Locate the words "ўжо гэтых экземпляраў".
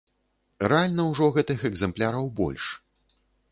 1.09-2.25